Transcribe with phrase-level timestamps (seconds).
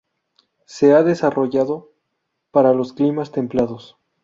[0.65, 1.91] Se ha desarrollado
[2.49, 3.97] para los climas templados.